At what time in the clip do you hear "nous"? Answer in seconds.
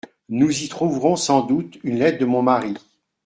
0.29-0.63